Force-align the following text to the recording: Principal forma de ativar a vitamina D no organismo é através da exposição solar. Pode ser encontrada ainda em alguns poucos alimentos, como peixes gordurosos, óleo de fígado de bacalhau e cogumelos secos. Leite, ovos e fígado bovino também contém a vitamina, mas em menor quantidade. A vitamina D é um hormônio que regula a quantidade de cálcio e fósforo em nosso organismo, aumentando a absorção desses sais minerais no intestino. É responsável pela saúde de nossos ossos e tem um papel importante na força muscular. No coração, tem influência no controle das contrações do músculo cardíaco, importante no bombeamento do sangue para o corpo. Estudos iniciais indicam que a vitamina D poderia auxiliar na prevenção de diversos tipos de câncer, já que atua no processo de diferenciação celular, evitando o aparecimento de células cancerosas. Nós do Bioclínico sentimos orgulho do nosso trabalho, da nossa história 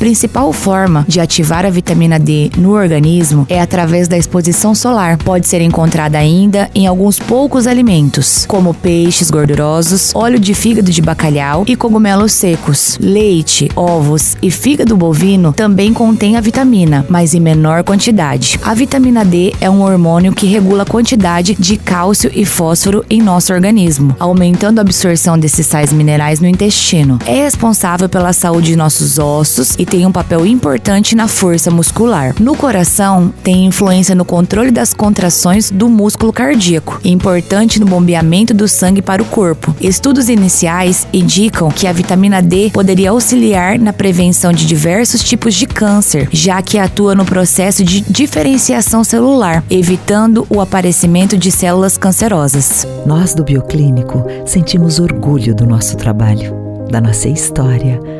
Principal 0.00 0.50
forma 0.50 1.04
de 1.06 1.20
ativar 1.20 1.66
a 1.66 1.70
vitamina 1.70 2.18
D 2.18 2.50
no 2.56 2.72
organismo 2.72 3.46
é 3.50 3.60
através 3.60 4.08
da 4.08 4.16
exposição 4.16 4.74
solar. 4.74 5.18
Pode 5.18 5.46
ser 5.46 5.60
encontrada 5.60 6.16
ainda 6.16 6.70
em 6.74 6.86
alguns 6.86 7.18
poucos 7.18 7.66
alimentos, 7.66 8.46
como 8.46 8.72
peixes 8.72 9.30
gordurosos, 9.30 10.12
óleo 10.14 10.40
de 10.40 10.54
fígado 10.54 10.90
de 10.90 11.02
bacalhau 11.02 11.64
e 11.66 11.76
cogumelos 11.76 12.32
secos. 12.32 12.96
Leite, 12.98 13.70
ovos 13.76 14.38
e 14.40 14.50
fígado 14.50 14.96
bovino 14.96 15.52
também 15.52 15.92
contém 15.92 16.38
a 16.38 16.40
vitamina, 16.40 17.04
mas 17.06 17.34
em 17.34 17.40
menor 17.40 17.84
quantidade. 17.84 18.58
A 18.64 18.72
vitamina 18.72 19.22
D 19.22 19.52
é 19.60 19.68
um 19.68 19.82
hormônio 19.82 20.32
que 20.32 20.46
regula 20.46 20.84
a 20.84 20.86
quantidade 20.86 21.54
de 21.58 21.76
cálcio 21.76 22.30
e 22.34 22.46
fósforo 22.46 23.04
em 23.10 23.20
nosso 23.20 23.52
organismo, 23.52 24.16
aumentando 24.18 24.78
a 24.78 24.82
absorção 24.82 25.38
desses 25.38 25.66
sais 25.66 25.92
minerais 25.92 26.40
no 26.40 26.48
intestino. 26.48 27.18
É 27.26 27.44
responsável 27.44 28.08
pela 28.08 28.32
saúde 28.32 28.68
de 28.68 28.76
nossos 28.76 29.18
ossos 29.18 29.74
e 29.78 29.89
tem 29.90 30.06
um 30.06 30.12
papel 30.12 30.46
importante 30.46 31.16
na 31.16 31.26
força 31.26 31.68
muscular. 31.68 32.32
No 32.38 32.54
coração, 32.54 33.34
tem 33.42 33.66
influência 33.66 34.14
no 34.14 34.24
controle 34.24 34.70
das 34.70 34.94
contrações 34.94 35.68
do 35.68 35.88
músculo 35.88 36.32
cardíaco, 36.32 37.00
importante 37.04 37.80
no 37.80 37.86
bombeamento 37.86 38.54
do 38.54 38.68
sangue 38.68 39.02
para 39.02 39.20
o 39.20 39.24
corpo. 39.24 39.74
Estudos 39.80 40.28
iniciais 40.28 41.08
indicam 41.12 41.68
que 41.72 41.88
a 41.88 41.92
vitamina 41.92 42.40
D 42.40 42.70
poderia 42.72 43.10
auxiliar 43.10 43.80
na 43.80 43.92
prevenção 43.92 44.52
de 44.52 44.64
diversos 44.64 45.24
tipos 45.24 45.56
de 45.56 45.66
câncer, 45.66 46.28
já 46.30 46.62
que 46.62 46.78
atua 46.78 47.16
no 47.16 47.24
processo 47.24 47.82
de 47.82 48.00
diferenciação 48.02 49.02
celular, 49.02 49.64
evitando 49.68 50.46
o 50.48 50.60
aparecimento 50.60 51.36
de 51.36 51.50
células 51.50 51.98
cancerosas. 51.98 52.86
Nós 53.04 53.34
do 53.34 53.42
Bioclínico 53.42 54.24
sentimos 54.46 55.00
orgulho 55.00 55.52
do 55.52 55.66
nosso 55.66 55.96
trabalho, 55.96 56.54
da 56.88 57.00
nossa 57.00 57.28
história 57.28 58.19